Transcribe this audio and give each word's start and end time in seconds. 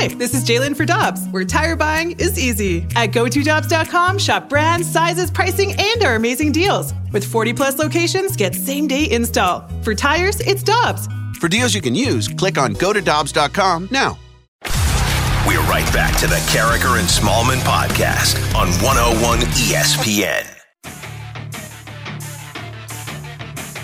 Hi, 0.00 0.06
this 0.06 0.32
is 0.32 0.44
Jalen 0.44 0.76
for 0.76 0.84
Dobbs, 0.84 1.26
where 1.30 1.44
tire 1.44 1.74
buying 1.74 2.12
is 2.20 2.38
easy. 2.38 2.86
At 2.94 3.10
GoToDobbs.com, 3.10 4.18
shop 4.18 4.48
brands, 4.48 4.88
sizes, 4.88 5.28
pricing, 5.28 5.74
and 5.76 6.04
our 6.04 6.14
amazing 6.14 6.52
deals. 6.52 6.94
With 7.12 7.24
40 7.24 7.52
plus 7.52 7.80
locations, 7.80 8.36
get 8.36 8.54
same 8.54 8.86
day 8.86 9.10
install. 9.10 9.68
For 9.82 9.96
tires, 9.96 10.38
it's 10.38 10.62
Dobbs. 10.62 11.08
For 11.40 11.48
deals 11.48 11.74
you 11.74 11.80
can 11.80 11.96
use, 11.96 12.28
click 12.28 12.58
on 12.58 12.74
GoToDobbs.com 12.74 13.88
now. 13.90 14.16
We're 15.48 15.62
right 15.62 15.92
back 15.92 16.16
to 16.20 16.28
the 16.28 16.36
Karraker 16.52 17.00
and 17.00 17.08
Smallman 17.08 17.58
podcast 17.62 18.36
on 18.54 18.68
101 18.80 19.40
ESPN. 19.40 20.57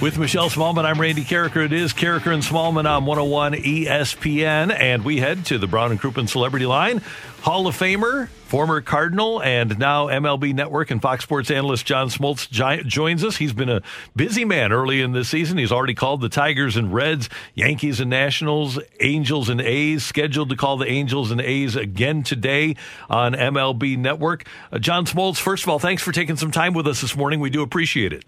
With 0.04 0.18
Michelle 0.18 0.50
Smallman, 0.50 0.84
I'm 0.84 1.00
Randy 1.00 1.24
Karraker. 1.24 1.64
It 1.64 1.72
is 1.72 1.94
Karraker 1.94 2.34
and 2.34 2.42
Smallman 2.42 2.84
on 2.84 3.06
101 3.06 3.54
ESPN, 3.54 4.78
and 4.78 5.02
we 5.02 5.16
head 5.16 5.46
to 5.46 5.56
the 5.56 5.66
Brown 5.66 5.92
and 5.92 5.98
Crouppen 5.98 6.28
Celebrity 6.28 6.66
Line. 6.66 7.00
Hall 7.40 7.66
of 7.66 7.74
Famer, 7.74 8.28
former 8.28 8.82
Cardinal, 8.82 9.42
and 9.42 9.78
now 9.78 10.08
MLB 10.08 10.52
Network 10.52 10.90
and 10.90 11.00
Fox 11.00 11.24
Sports 11.24 11.50
analyst 11.50 11.86
John 11.86 12.10
Smoltz 12.10 12.50
joins 12.86 13.24
us. 13.24 13.38
He's 13.38 13.54
been 13.54 13.70
a 13.70 13.80
busy 14.14 14.44
man 14.44 14.72
early 14.72 15.00
in 15.00 15.12
this 15.12 15.30
season. 15.30 15.56
He's 15.56 15.72
already 15.72 15.94
called 15.94 16.20
the 16.20 16.28
Tigers 16.28 16.76
and 16.76 16.92
Reds, 16.92 17.30
Yankees 17.54 17.98
and 17.98 18.10
Nationals, 18.10 18.78
Angels 19.00 19.48
and 19.48 19.62
A's, 19.62 20.04
scheduled 20.04 20.50
to 20.50 20.56
call 20.56 20.76
the 20.76 20.86
Angels 20.86 21.30
and 21.30 21.40
A's 21.40 21.76
again 21.76 22.22
today 22.22 22.76
on 23.08 23.32
MLB 23.32 23.96
Network. 23.96 24.44
Uh, 24.70 24.78
John 24.78 25.06
Smoltz, 25.06 25.38
first 25.38 25.62
of 25.62 25.70
all, 25.70 25.78
thanks 25.78 26.02
for 26.02 26.12
taking 26.12 26.36
some 26.36 26.50
time 26.50 26.74
with 26.74 26.86
us 26.86 27.00
this 27.00 27.16
morning. 27.16 27.40
We 27.40 27.48
do 27.48 27.62
appreciate 27.62 28.12
it. 28.12 28.22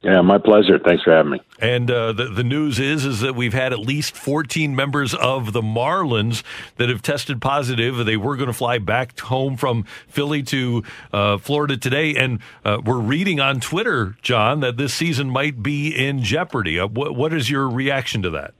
Yeah, 0.00 0.20
my 0.20 0.38
pleasure. 0.38 0.78
Thanks 0.78 1.02
for 1.02 1.12
having 1.12 1.32
me. 1.32 1.40
And 1.58 1.90
uh, 1.90 2.12
the 2.12 2.26
the 2.26 2.44
news 2.44 2.78
is 2.78 3.04
is 3.04 3.20
that 3.20 3.34
we've 3.34 3.52
had 3.52 3.72
at 3.72 3.80
least 3.80 4.16
14 4.16 4.76
members 4.76 5.12
of 5.12 5.52
the 5.52 5.60
Marlins 5.60 6.44
that 6.76 6.88
have 6.88 7.02
tested 7.02 7.42
positive. 7.42 8.06
They 8.06 8.16
were 8.16 8.36
going 8.36 8.46
to 8.46 8.52
fly 8.52 8.78
back 8.78 9.18
home 9.18 9.56
from 9.56 9.84
Philly 10.06 10.44
to 10.44 10.84
uh, 11.12 11.38
Florida 11.38 11.76
today, 11.76 12.14
and 12.14 12.38
uh, 12.64 12.80
we're 12.84 13.00
reading 13.00 13.40
on 13.40 13.58
Twitter, 13.58 14.16
John, 14.22 14.60
that 14.60 14.76
this 14.76 14.94
season 14.94 15.30
might 15.30 15.64
be 15.64 15.88
in 15.88 16.22
jeopardy. 16.22 16.78
Uh, 16.78 16.86
what, 16.86 17.16
what 17.16 17.32
is 17.32 17.50
your 17.50 17.68
reaction 17.68 18.22
to 18.22 18.30
that? 18.30 18.54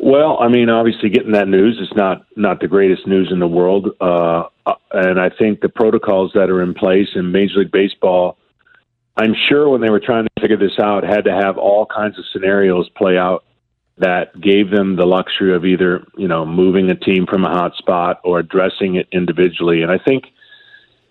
Well, 0.00 0.38
I 0.40 0.48
mean, 0.48 0.68
obviously, 0.68 1.10
getting 1.10 1.32
that 1.32 1.46
news 1.46 1.78
is 1.78 1.94
not 1.94 2.26
not 2.34 2.58
the 2.58 2.66
greatest 2.66 3.06
news 3.06 3.28
in 3.30 3.38
the 3.38 3.46
world, 3.46 3.90
uh, 4.00 4.44
uh, 4.66 4.74
and 4.90 5.20
I 5.20 5.28
think 5.28 5.60
the 5.60 5.68
protocols 5.68 6.32
that 6.34 6.50
are 6.50 6.60
in 6.60 6.74
place 6.74 7.08
in 7.14 7.30
Major 7.30 7.60
League 7.60 7.70
Baseball 7.70 8.36
I'm 9.16 9.34
sure 9.48 9.68
when 9.68 9.80
they 9.80 9.90
were 9.90 10.00
trying 10.00 10.24
to 10.24 10.40
figure 10.40 10.56
this 10.56 10.78
out, 10.80 11.04
had 11.04 11.24
to 11.24 11.32
have 11.32 11.58
all 11.58 11.86
kinds 11.86 12.18
of 12.18 12.24
scenarios 12.32 12.88
play 12.96 13.18
out 13.18 13.44
that 13.98 14.40
gave 14.40 14.70
them 14.70 14.96
the 14.96 15.04
luxury 15.04 15.54
of 15.54 15.64
either 15.64 16.04
you 16.16 16.26
know 16.26 16.44
moving 16.46 16.90
a 16.90 16.94
team 16.94 17.26
from 17.26 17.44
a 17.44 17.50
hot 17.50 17.74
spot 17.76 18.20
or 18.24 18.38
addressing 18.38 18.96
it 18.96 19.06
individually. 19.12 19.82
And 19.82 19.92
I 19.92 19.98
think 19.98 20.24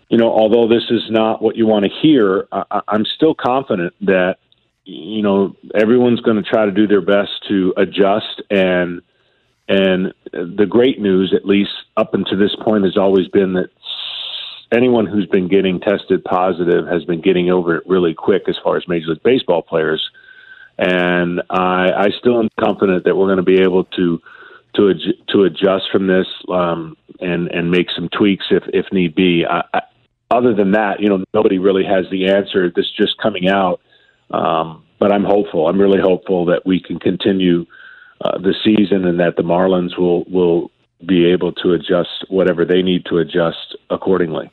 you 0.10 0.18
know 0.18 0.32
although 0.32 0.68
this 0.68 0.86
is 0.90 1.04
not 1.10 1.42
what 1.42 1.56
you 1.56 1.68
want 1.68 1.86
to 1.86 1.92
hear, 2.02 2.48
I, 2.52 2.82
I'm 2.88 3.06
still 3.06 3.36
confident 3.36 3.94
that 4.02 4.38
you 4.86 5.22
know 5.22 5.56
everyone's 5.76 6.22
going 6.22 6.44
to 6.44 6.50
try 6.50 6.66
to 6.66 6.72
do 6.72 6.88
their 6.88 7.02
best 7.02 7.32
to 7.48 7.74
adjust 7.78 8.42
and 8.50 9.02
and 9.68 10.14
the 10.34 10.66
great 10.68 11.00
news 11.00 11.32
at 11.36 11.46
least 11.46 11.72
up 11.96 12.16
until 12.16 12.40
this 12.40 12.56
point 12.64 12.86
has 12.86 12.98
always 12.98 13.28
been 13.28 13.54
that 13.54 13.70
anyone 14.72 15.06
who's 15.06 15.26
been 15.28 15.48
getting 15.48 15.80
tested 15.80 16.24
positive 16.24 16.88
has 16.88 17.04
been 17.06 17.22
getting 17.22 17.50
over 17.50 17.76
it 17.76 17.84
really 17.88 18.14
quick 18.14 18.44
as 18.48 18.58
far 18.64 18.78
as 18.78 18.88
Major 18.88 19.10
League 19.10 19.24
Baseball 19.24 19.62
players. 19.62 20.10
And 20.78 21.42
I, 21.50 21.92
I 21.92 22.08
still 22.20 22.40
am 22.40 22.50
confident 22.60 23.04
that 23.06 23.16
we're 23.16 23.28
going 23.28 23.38
to 23.38 23.44
be 23.44 23.62
able 23.62 23.86
to 23.86 24.22
to 24.76 24.94
to 25.30 25.44
adjust 25.44 25.86
from 25.92 26.08
this 26.08 26.28
um, 26.48 26.96
and 27.20 27.48
and 27.50 27.72
make 27.72 27.88
some 27.96 28.08
tweaks 28.10 28.46
if 28.52 28.64
if 28.74 28.86
need 28.92 29.16
be. 29.16 29.46
I, 29.46 29.64
I, 29.74 29.82
other 30.32 30.54
than 30.54 30.72
that, 30.72 31.00
you 31.00 31.10
know, 31.10 31.24
nobody 31.34 31.58
really 31.58 31.84
has 31.84 32.06
the 32.12 32.30
answer. 32.30 32.70
This 32.70 32.86
just 32.96 33.18
coming 33.18 33.50
out, 33.50 33.82
um, 34.32 34.84
but 35.00 35.12
I'm 35.12 35.24
hopeful. 35.24 35.68
I'm 35.68 35.82
really 35.82 36.00
hopeful 36.00 36.46
that 36.46 36.66
we 36.66 36.80
can 36.80 37.00
continue 37.00 37.66
uh, 38.22 38.38
the 38.38 38.54
season 38.64 39.06
and 39.06 39.20
that 39.20 39.36
the 39.36 39.44
Marlins 39.44 39.98
will 39.98 40.24
will 40.26 40.72
be 41.06 41.26
able 41.26 41.52
to 41.54 41.74
adjust 41.74 42.26
whatever 42.28 42.66
they 42.66 42.82
need 42.82 43.06
to 43.06 43.18
adjust 43.18 43.76
accordingly. 43.90 44.52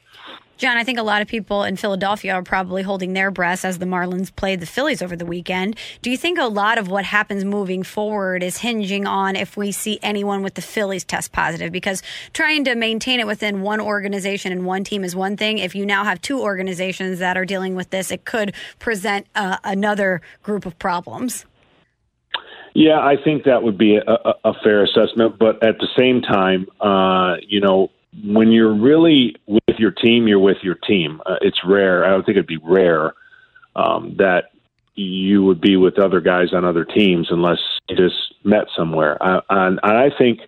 John, 0.59 0.79
I 0.79 0.85
think 0.85 0.99
a 0.99 1.03
lot 1.03 1.21
of 1.21 1.29
people 1.29 1.65
in 1.65 1.77
Philadelphia 1.77 2.33
are 2.33 2.43
probably 2.43 2.83
holding 2.83 3.13
their 3.13 3.31
breath 3.31 3.63
as 3.63 3.79
the 3.79 3.85
Marlins 3.85 4.35
played 4.35 4.61
the 4.61 4.67
Phillies 4.67 5.03
over 5.03 5.15
the 5.15 5.27
weekend. 5.27 5.77
Do 6.01 6.11
you 6.11 6.17
think 6.17 6.39
a 6.39 6.47
lot 6.47 6.79
of 6.79 6.89
what 6.89 7.05
happens 7.05 7.45
moving 7.45 7.83
forward 7.83 8.43
is 8.43 8.57
hinging 8.57 9.07
on 9.07 9.37
if 9.37 9.59
we 9.59 9.71
see 9.71 9.99
anyone 10.03 10.43
with 10.43 10.55
the 10.55 10.63
Phillies 10.63 11.05
test 11.05 11.31
positive? 11.31 11.73
Because 11.73 12.03
trying 12.33 12.65
to 12.65 12.75
maintain 12.75 13.21
it 13.21 13.27
within 13.27 13.61
one 13.61 13.83
organization 13.83 14.51
and 14.51 14.65
one 14.65 14.83
team 14.83 15.05
is 15.05 15.15
one 15.15 15.37
thing. 15.37 15.59
If 15.59 15.75
you 15.75 15.85
now 15.85 16.05
have 16.05 16.23
two 16.23 16.41
organizations 16.41 17.19
that 17.19 17.37
are 17.37 17.45
dealing 17.45 17.75
with 17.75 17.91
this, 17.91 18.11
it 18.11 18.25
could 18.25 18.55
present 18.79 19.27
uh, 19.35 19.59
another 19.63 20.23
group 20.43 20.65
of 20.65 20.79
problems. 20.79 21.45
Yeah, 22.79 22.99
I 22.99 23.17
think 23.17 23.45
that 23.45 23.63
would 23.63 23.79
be 23.79 23.97
a, 23.97 24.35
a, 24.45 24.53
fair 24.63 24.85
assessment. 24.85 25.39
But 25.39 25.67
at 25.67 25.79
the 25.79 25.89
same 25.97 26.21
time, 26.21 26.67
uh, 26.79 27.37
you 27.41 27.59
know, 27.59 27.91
when 28.23 28.53
you're 28.53 28.75
really 28.75 29.35
with 29.47 29.79
your 29.79 29.93
team, 29.93 30.29
you're 30.29 30.39
with 30.39 30.59
your 30.63 30.75
team. 30.75 31.23
Uh, 31.25 31.37
it's 31.41 31.65
rare. 31.65 32.05
I 32.05 32.11
don't 32.11 32.27
think 32.27 32.37
it'd 32.37 32.47
be 32.47 32.59
rare 32.63 33.15
um, 33.77 34.17
that 34.19 34.51
you 34.95 35.43
would 35.43 35.59
be 35.59 35.79
with 35.79 35.99
other 35.99 36.21
guys 36.21 36.53
on 36.53 36.67
other 36.67 36.85
teams 36.85 37.29
unless 37.31 37.61
you 37.89 37.97
just 37.97 38.35
met 38.45 38.67
somewhere. 38.77 39.17
I, 39.23 39.41
and 39.49 39.81
I 39.83 40.11
think, 40.19 40.41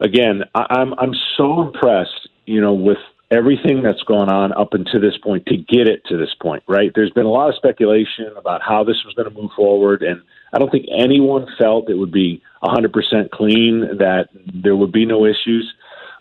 again, 0.00 0.42
I, 0.56 0.66
I'm 0.68 0.94
I'm 0.94 1.14
so 1.36 1.62
impressed, 1.62 2.28
you 2.44 2.60
know, 2.60 2.74
with 2.74 2.98
everything 3.30 3.84
that's 3.84 4.02
gone 4.02 4.28
on 4.28 4.52
up 4.54 4.74
until 4.74 5.00
this 5.00 5.16
point 5.16 5.46
to 5.46 5.56
get 5.56 5.86
it 5.86 6.04
to 6.06 6.16
this 6.16 6.34
point. 6.42 6.64
Right? 6.66 6.90
There's 6.92 7.12
been 7.12 7.26
a 7.26 7.30
lot 7.30 7.50
of 7.50 7.54
speculation 7.54 8.32
about 8.36 8.62
how 8.62 8.82
this 8.82 9.04
was 9.04 9.14
going 9.14 9.32
to 9.32 9.40
move 9.40 9.52
forward, 9.54 10.02
and 10.02 10.22
I 10.52 10.58
don't 10.58 10.70
think 10.70 10.86
anyone 10.94 11.46
felt 11.58 11.88
it 11.88 11.94
would 11.94 12.12
be 12.12 12.42
100% 12.62 13.30
clean, 13.30 13.98
that 13.98 14.28
there 14.52 14.76
would 14.76 14.92
be 14.92 15.06
no 15.06 15.24
issues. 15.24 15.72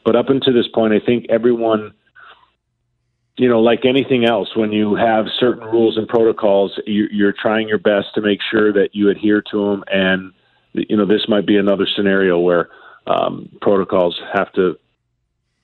But 0.06 0.16
up 0.16 0.30
until 0.30 0.53
this 0.53 0.68
point, 0.74 0.94
I 0.94 1.06
think 1.06 1.25
everyone, 1.30 1.94
you 3.38 3.50
know, 3.50 3.62
like 3.62 3.86
anything 3.86 4.25
else, 4.25 4.56
when 4.56 4.72
you 4.72 4.96
have 4.96 5.25
certain 5.40 5.64
rules 5.64 5.97
and 5.97 6.08
protocols, 6.08 6.80
you're 6.86 7.34
trying 7.34 7.68
your 7.68 7.78
best 7.78 8.08
to 8.16 8.22
make 8.22 8.40
sure 8.50 8.72
that 8.74 8.90
you 8.94 9.09
adhere 9.09 9.44
to 9.52 9.69
them. 9.69 9.84
And, 9.92 10.31
you 10.74 10.98
know, 10.98 11.06
this 11.06 11.28
might 11.28 11.46
be 11.46 11.58
another 11.58 11.86
scenario 11.96 12.40
where 12.40 12.69
um, 13.08 13.50
protocols 13.62 14.19
have 14.34 14.52
to 14.53 14.78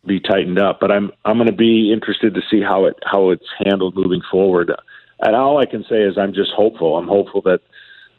be 0.05 0.19
tightened 0.19 0.59
up. 0.59 0.79
But 0.79 0.91
I'm 0.91 1.11
I'm 1.25 1.37
going 1.37 1.47
to 1.47 1.55
be 1.55 1.91
interested 1.91 2.33
to 2.35 2.41
see 2.49 2.61
how 2.61 2.85
it 2.85 2.97
how 3.03 3.29
it's 3.31 3.47
handled 3.65 3.95
moving 3.95 4.21
forward. 4.31 4.71
And 5.19 5.35
all 5.35 5.57
I 5.57 5.65
can 5.65 5.83
say 5.89 6.01
is 6.01 6.17
I'm 6.17 6.33
just 6.33 6.51
hopeful. 6.51 6.97
I'm 6.97 7.07
hopeful 7.07 7.41
that 7.41 7.61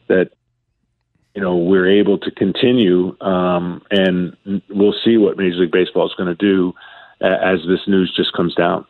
that 0.07 0.31
you 1.39 1.45
know 1.45 1.55
we're 1.55 1.87
able 1.87 2.17
to 2.17 2.31
continue, 2.31 3.15
um, 3.21 3.81
and 3.89 4.35
we'll 4.69 4.93
see 5.05 5.15
what 5.15 5.37
Major 5.37 5.59
League 5.59 5.71
Baseball 5.71 6.05
is 6.05 6.13
going 6.17 6.27
to 6.27 6.35
do 6.35 6.73
as 7.21 7.59
this 7.65 7.79
news 7.87 8.13
just 8.13 8.33
comes 8.33 8.53
down. 8.55 8.85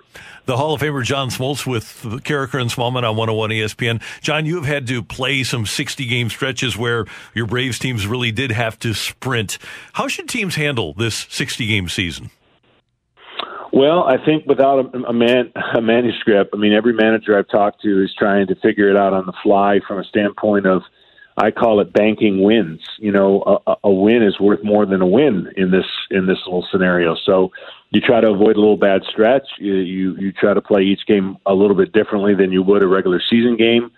The 0.45 0.57
Hall 0.57 0.73
of 0.73 0.81
Famer 0.81 1.03
John 1.03 1.29
Smoltz 1.29 1.67
with 1.67 1.83
Karraker 2.23 2.59
and 2.59 2.71
Smallman 2.71 3.07
on 3.07 3.15
101 3.15 3.51
ESPN. 3.51 4.01
John, 4.21 4.47
you 4.47 4.55
have 4.55 4.65
had 4.65 4.87
to 4.87 5.03
play 5.03 5.43
some 5.43 5.67
60 5.67 6.07
game 6.07 6.31
stretches 6.31 6.75
where 6.75 7.05
your 7.35 7.45
Braves 7.45 7.77
teams 7.77 8.07
really 8.07 8.31
did 8.31 8.49
have 8.49 8.79
to 8.79 8.95
sprint. 8.95 9.59
How 9.93 10.07
should 10.07 10.27
teams 10.27 10.55
handle 10.55 10.95
this 10.95 11.27
60 11.29 11.67
game 11.67 11.87
season? 11.87 12.31
Well, 13.71 14.05
I 14.05 14.17
think 14.25 14.47
without 14.47 14.79
a, 14.79 14.97
a, 15.03 15.13
man 15.13 15.51
a 15.75 15.81
manuscript, 15.81 16.49
I 16.55 16.57
mean, 16.57 16.73
every 16.73 16.93
manager 16.93 17.37
I've 17.37 17.47
talked 17.47 17.83
to 17.83 18.03
is 18.03 18.11
trying 18.17 18.47
to 18.47 18.55
figure 18.55 18.89
it 18.89 18.97
out 18.97 19.13
on 19.13 19.27
the 19.27 19.33
fly 19.43 19.81
from 19.87 19.99
a 19.99 20.03
standpoint 20.03 20.65
of 20.65 20.81
I 21.41 21.51
call 21.51 21.79
it 21.79 21.93
banking 21.93 22.43
wins. 22.43 22.81
You 22.97 23.11
know, 23.11 23.61
a, 23.65 23.75
a 23.85 23.91
win 23.91 24.21
is 24.23 24.39
worth 24.39 24.63
more 24.63 24.85
than 24.85 25.01
a 25.01 25.07
win 25.07 25.51
in 25.55 25.71
this 25.71 25.85
in 26.11 26.25
this 26.27 26.39
little 26.45 26.67
scenario. 26.69 27.15
So 27.15 27.51
you 27.91 28.01
try 28.01 28.19
to 28.19 28.29
avoid 28.29 28.57
a 28.57 28.59
little 28.59 28.77
bad 28.77 29.03
stretch. 29.09 29.47
You 29.57 29.75
you, 29.75 30.17
you 30.17 30.31
try 30.33 30.53
to 30.53 30.61
play 30.61 30.83
each 30.83 31.05
game 31.07 31.37
a 31.45 31.53
little 31.53 31.77
bit 31.77 31.93
differently 31.93 32.35
than 32.35 32.51
you 32.51 32.61
would 32.63 32.83
a 32.83 32.87
regular 32.87 33.21
season 33.29 33.55
game. 33.55 33.91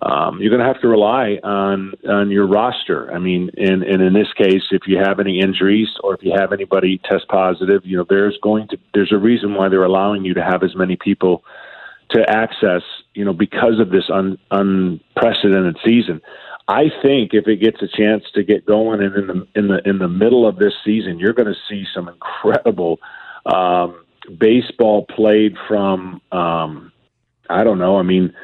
Um, 0.00 0.40
you're 0.40 0.50
going 0.50 0.60
to 0.60 0.66
have 0.66 0.80
to 0.82 0.88
rely 0.88 1.40
on 1.42 1.94
on 2.08 2.30
your 2.30 2.46
roster. 2.46 3.12
I 3.12 3.18
mean, 3.18 3.50
and, 3.56 3.82
and 3.82 4.02
in 4.02 4.12
this 4.12 4.32
case, 4.32 4.64
if 4.70 4.82
you 4.86 4.98
have 4.98 5.20
any 5.20 5.40
injuries 5.40 5.88
or 6.02 6.14
if 6.14 6.22
you 6.22 6.32
have 6.36 6.52
anybody 6.52 6.98
test 6.98 7.28
positive, 7.28 7.82
you 7.84 7.96
know, 7.96 8.06
there's 8.08 8.38
going 8.42 8.68
to 8.68 8.78
there's 8.94 9.12
a 9.12 9.18
reason 9.18 9.54
why 9.54 9.68
they're 9.68 9.84
allowing 9.84 10.24
you 10.24 10.34
to 10.34 10.42
have 10.42 10.62
as 10.62 10.74
many 10.74 10.96
people 10.96 11.44
to 12.10 12.28
access, 12.28 12.82
you 13.14 13.24
know, 13.24 13.32
because 13.32 13.78
of 13.80 13.90
this 13.90 14.08
un, 14.08 14.38
unprecedented 14.50 15.78
season. 15.84 16.20
I 16.68 16.90
think 17.02 17.30
if 17.32 17.48
it 17.48 17.56
gets 17.56 17.80
a 17.82 17.88
chance 17.88 18.24
to 18.34 18.44
get 18.44 18.66
going, 18.66 19.02
and 19.02 19.14
in 19.16 19.26
the 19.26 19.48
in 19.54 19.68
the 19.68 19.88
in 19.88 19.98
the 19.98 20.08
middle 20.08 20.46
of 20.46 20.56
this 20.56 20.74
season, 20.84 21.18
you're 21.18 21.32
going 21.32 21.52
to 21.52 21.58
see 21.68 21.84
some 21.94 22.08
incredible 22.08 22.98
um, 23.46 24.04
baseball 24.38 25.06
played 25.06 25.56
from. 25.66 26.20
Um, 26.30 26.92
I 27.48 27.64
don't 27.64 27.78
know. 27.78 27.96
I 27.98 28.02
mean, 28.02 28.34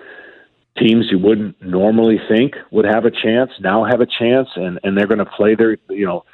teams 0.78 1.06
you 1.10 1.18
wouldn't 1.18 1.60
normally 1.62 2.18
think 2.26 2.54
would 2.70 2.86
have 2.86 3.04
a 3.04 3.10
chance 3.10 3.50
now 3.60 3.84
have 3.84 4.00
a 4.00 4.06
chance, 4.06 4.48
and 4.56 4.80
and 4.82 4.96
they're 4.96 5.06
going 5.06 5.18
to 5.18 5.26
play 5.26 5.54
their 5.54 5.76
you 5.90 6.06
know 6.06 6.24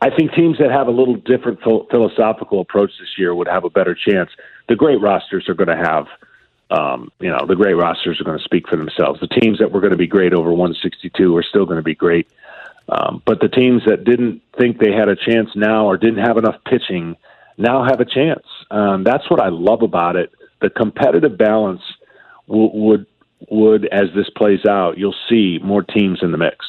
I 0.00 0.08
think 0.08 0.32
teams 0.32 0.56
that 0.58 0.70
have 0.70 0.88
a 0.88 0.90
little 0.90 1.16
different 1.16 1.60
philosophical 1.62 2.60
approach 2.60 2.90
this 2.98 3.18
year 3.18 3.34
would 3.34 3.48
have 3.48 3.64
a 3.64 3.70
better 3.70 3.94
chance. 3.94 4.30
The 4.68 4.76
great 4.76 5.00
rosters 5.00 5.46
are 5.48 5.54
going 5.54 5.68
to 5.68 5.76
have, 5.76 6.06
um, 6.70 7.10
you 7.18 7.28
know, 7.28 7.46
the 7.46 7.56
great 7.56 7.74
rosters 7.74 8.20
are 8.20 8.24
going 8.24 8.38
to 8.38 8.44
speak 8.44 8.68
for 8.68 8.76
themselves. 8.76 9.20
The 9.20 9.40
teams 9.40 9.58
that 9.58 9.72
were 9.72 9.80
going 9.80 9.92
to 9.92 9.96
be 9.96 10.06
great 10.06 10.32
over 10.32 10.50
162 10.50 11.36
are 11.36 11.42
still 11.42 11.64
going 11.64 11.78
to 11.78 11.82
be 11.82 11.94
great. 11.94 12.28
Um, 12.88 13.22
but 13.24 13.40
the 13.40 13.48
teams 13.48 13.82
that 13.86 14.04
didn't 14.04 14.42
think 14.58 14.78
they 14.78 14.92
had 14.92 15.08
a 15.08 15.16
chance 15.16 15.50
now 15.54 15.86
or 15.86 15.96
didn't 15.96 16.24
have 16.24 16.38
enough 16.38 16.56
pitching 16.64 17.16
now 17.56 17.84
have 17.84 18.00
a 18.00 18.04
chance. 18.04 18.44
Um, 18.70 19.04
that's 19.04 19.28
what 19.30 19.40
I 19.40 19.48
love 19.48 19.82
about 19.82 20.16
it. 20.16 20.32
The 20.60 20.70
competitive 20.70 21.36
balance 21.36 21.82
w- 22.48 22.70
would 22.72 23.06
would 23.48 23.86
as 23.86 24.08
this 24.14 24.28
plays 24.36 24.66
out, 24.68 24.98
you'll 24.98 25.14
see 25.28 25.58
more 25.62 25.82
teams 25.82 26.18
in 26.22 26.30
the 26.32 26.38
mix. 26.38 26.64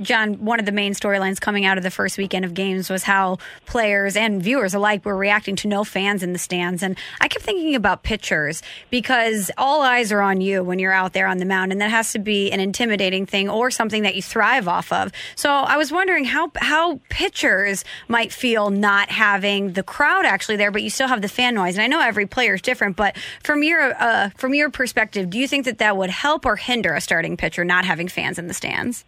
John, 0.00 0.44
one 0.44 0.60
of 0.60 0.66
the 0.66 0.72
main 0.72 0.92
storylines 0.92 1.40
coming 1.40 1.64
out 1.64 1.78
of 1.78 1.84
the 1.84 1.90
first 1.90 2.18
weekend 2.18 2.44
of 2.44 2.54
games 2.54 2.90
was 2.90 3.02
how 3.02 3.38
players 3.64 4.16
and 4.16 4.42
viewers 4.42 4.74
alike 4.74 5.04
were 5.04 5.16
reacting 5.16 5.56
to 5.56 5.68
no 5.68 5.84
fans 5.84 6.22
in 6.22 6.32
the 6.32 6.38
stands. 6.38 6.82
And 6.82 6.96
I 7.20 7.28
kept 7.28 7.44
thinking 7.44 7.74
about 7.74 8.02
pitchers 8.02 8.62
because 8.90 9.50
all 9.56 9.82
eyes 9.82 10.12
are 10.12 10.20
on 10.20 10.40
you 10.40 10.62
when 10.62 10.78
you're 10.78 10.92
out 10.92 11.12
there 11.12 11.26
on 11.26 11.38
the 11.38 11.44
mound, 11.44 11.72
and 11.72 11.80
that 11.80 11.90
has 11.90 12.12
to 12.12 12.18
be 12.18 12.50
an 12.50 12.60
intimidating 12.60 13.26
thing 13.26 13.48
or 13.48 13.70
something 13.70 14.02
that 14.02 14.14
you 14.14 14.22
thrive 14.22 14.68
off 14.68 14.92
of. 14.92 15.12
So 15.34 15.50
I 15.50 15.76
was 15.76 15.90
wondering 15.92 16.24
how 16.24 16.50
how 16.56 17.00
pitchers 17.08 17.84
might 18.08 18.32
feel 18.32 18.70
not 18.70 19.10
having 19.10 19.72
the 19.72 19.82
crowd 19.82 20.26
actually 20.26 20.56
there, 20.56 20.70
but 20.70 20.82
you 20.82 20.90
still 20.90 21.08
have 21.08 21.22
the 21.22 21.28
fan 21.28 21.54
noise. 21.54 21.76
And 21.76 21.82
I 21.82 21.86
know 21.86 22.00
every 22.00 22.26
player 22.26 22.54
is 22.54 22.62
different, 22.62 22.96
but 22.96 23.16
from 23.42 23.62
your 23.62 23.94
uh, 24.00 24.30
from 24.36 24.54
your 24.54 24.70
perspective, 24.70 25.30
do 25.30 25.38
you 25.38 25.48
think 25.48 25.64
that 25.64 25.78
that 25.78 25.96
would 25.96 26.10
help 26.10 26.44
or 26.44 26.56
hinder 26.56 26.94
a 26.94 27.00
starting 27.00 27.36
pitcher 27.36 27.64
not 27.64 27.84
having 27.84 28.08
fans 28.08 28.38
in 28.38 28.46
the 28.46 28.54
stands? 28.54 29.04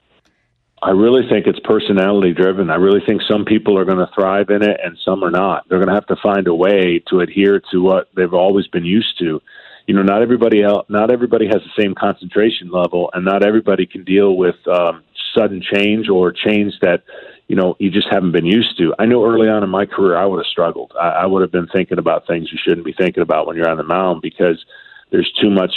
I 0.83 0.91
really 0.91 1.29
think 1.29 1.47
it's 1.47 1.59
personality 1.61 2.33
driven. 2.33 2.71
I 2.71 2.77
really 2.77 3.01
think 3.05 3.23
some 3.23 3.45
people 3.45 3.77
are 3.79 3.85
going 3.85 3.99
to 3.99 4.11
thrive 4.15 4.51
in 4.51 4.63
it 4.63 4.79
and 4.83 4.97
some 5.05 5.25
are 5.25 5.31
not. 5.31 5.69
They're 5.69 5.79
going 5.79 5.89
to 5.89 5.95
have 5.95 6.07
to 6.07 6.17
find 6.23 6.47
a 6.47 6.55
way 6.55 7.03
to 7.09 7.21
adhere 7.21 7.61
to 7.73 7.83
what 7.83 8.09
they've 8.15 8.35
always 8.35 8.69
been 8.69 8.85
used 8.85 9.19
to. 9.19 9.41
You 9.87 9.95
know, 9.95 10.03
not 10.03 10.23
everybody 10.23 10.63
else, 10.63 10.87
not 10.89 11.11
everybody 11.11 11.47
has 11.47 11.63
the 11.63 11.83
same 11.83 11.95
concentration 11.95 12.71
level, 12.71 13.11
and 13.15 13.25
not 13.25 13.43
everybody 13.43 13.87
can 13.87 14.05
deal 14.05 14.37
with 14.37 14.57
um, 14.69 15.03
sudden 15.35 15.63
change 15.63 16.09
or 16.09 16.31
change 16.33 16.75
that 16.83 17.05
you 17.49 17.57
know 17.57 17.75
you 17.79 17.91
just 17.91 18.09
haven't 18.11 18.33
been 18.33 18.45
used 18.45 18.77
to. 18.79 18.95
I 18.99 19.07
know 19.07 19.25
early 19.25 19.49
on 19.49 19.65
in 19.65 19.71
my 19.71 19.87
career 19.87 20.17
I 20.17 20.27
would 20.27 20.39
have 20.39 20.47
struggled. 20.47 20.93
I, 21.01 21.09
I 21.09 21.27
would 21.27 21.41
have 21.41 21.51
been 21.51 21.69
thinking 21.69 21.99
about 21.99 22.27
things 22.27 22.53
you 22.53 22.59
shouldn't 22.63 22.85
be 22.85 22.93
thinking 22.93 23.23
about 23.23 23.47
when 23.47 23.57
you're 23.57 23.69
on 23.69 23.79
the 23.79 23.83
mound 23.83 24.21
because 24.21 24.63
there's 25.11 25.33
too 25.41 25.49
much 25.49 25.75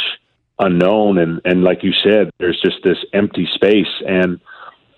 unknown, 0.59 1.18
and 1.18 1.39
and 1.45 1.63
like 1.63 1.81
you 1.81 1.94
said, 1.94 2.31
there's 2.38 2.59
just 2.62 2.83
this 2.83 2.97
empty 3.13 3.47
space 3.54 4.01
and 4.06 4.42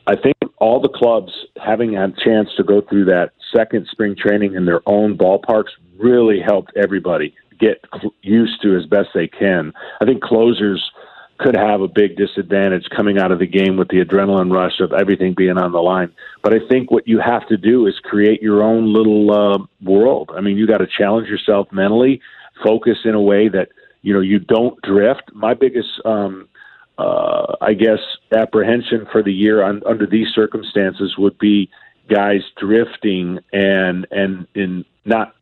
I 0.06 0.16
think 0.16 0.36
all 0.58 0.82
the 0.82 0.90
clubs 0.90 1.32
having 1.64 1.96
a 1.96 2.12
chance 2.24 2.50
to 2.58 2.64
go 2.64 2.82
through 2.82 3.06
that 3.06 3.32
second 3.56 3.88
spring 3.92 4.16
training 4.16 4.56
in 4.56 4.66
their 4.66 4.82
own 4.86 5.18
ballparks 5.18 5.72
really 5.98 6.40
helped 6.40 6.72
everybody 6.76 7.34
get 7.60 7.84
used 8.22 8.62
to 8.62 8.76
as 8.76 8.86
best 8.86 9.10
they 9.14 9.28
can. 9.28 9.74
I 10.02 10.06
think 10.06 10.22
closers 10.22 10.92
could 11.40 11.56
have 11.56 11.82
a 11.82 11.88
big 11.88 12.16
disadvantage 12.16 12.86
coming 12.96 13.18
out 13.18 13.32
of 13.32 13.40
the 13.40 13.48
game 13.48 13.78
with 13.78 13.88
the 13.90 14.04
adrenaline 14.04 14.52
rush 14.52 14.80
of 14.80 14.94
everything 14.94 15.34
being 15.36 15.58
on 15.58 15.72
the 15.72 15.82
line. 15.82 16.12
But 16.42 16.54
I 16.54 16.60
think 16.70 16.92
what 16.92 17.08
you 17.08 17.20
have 17.20 17.48
to 17.48 17.58
do 17.58 17.88
is 17.88 17.96
create 18.04 18.42
your 18.42 18.64
own 18.64 18.94
little 18.94 19.32
uh, 19.32 19.58
world. 19.82 20.32
I 20.36 20.42
mean, 20.42 20.58
you 20.58 20.68
got 20.68 20.78
to 20.78 20.88
challenge 20.88 21.28
yourself 21.28 21.68
mentally, 21.72 22.22
focus 22.64 23.00
in 23.06 23.16
a 23.16 23.22
way 23.22 23.50
that 23.50 23.70
you 24.02 24.14
know 24.14 24.22
you 24.22 24.40
don't 24.40 24.80
drift. 24.84 25.24
My 25.34 25.54
biggest 25.54 25.90
um, 26.06 26.48
uh, 26.98 27.56
I 27.62 27.74
guess, 27.74 28.00
apprehension 28.36 29.08
for 29.12 29.24
the 29.24 29.34
year 29.34 29.64
on, 29.64 29.82
under 29.86 30.06
these 30.06 30.28
circumstances 30.34 31.16
would 31.18 31.38
be 31.40 31.70
guys 32.10 32.42
drifting 32.58 33.40
and 33.52 34.06
and 34.12 34.48
in 34.54 34.86
not 35.06 35.34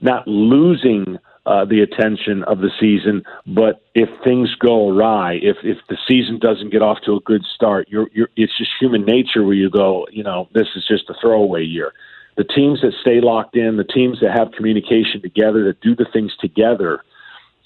not 0.00 0.26
losing 0.26 1.18
uh, 1.46 1.64
the 1.64 1.80
attention 1.80 2.42
of 2.44 2.58
the 2.58 2.70
season. 2.80 3.22
But 3.46 3.82
if 3.94 4.08
things 4.24 4.54
go 4.56 4.88
awry, 4.88 5.34
if 5.42 5.56
if 5.62 5.78
the 5.88 5.98
season 6.08 6.38
doesn't 6.38 6.70
get 6.70 6.82
off 6.82 6.98
to 7.06 7.16
a 7.16 7.20
good 7.20 7.44
start, 7.54 7.88
you're, 7.88 8.08
you're 8.12 8.30
it's 8.36 8.56
just 8.56 8.70
human 8.80 9.04
nature 9.04 9.44
where 9.44 9.54
you 9.54 9.70
go, 9.70 10.06
you 10.10 10.24
know, 10.24 10.48
this 10.54 10.68
is 10.74 10.84
just 10.88 11.08
a 11.10 11.14
throwaway 11.20 11.62
year. 11.62 11.92
The 12.36 12.44
teams 12.44 12.80
that 12.80 12.92
stay 13.00 13.20
locked 13.20 13.56
in, 13.56 13.76
the 13.76 13.84
teams 13.84 14.18
that 14.20 14.36
have 14.36 14.50
communication 14.52 15.22
together, 15.22 15.64
that 15.66 15.80
do 15.80 15.94
the 15.94 16.06
things 16.12 16.32
together 16.40 17.04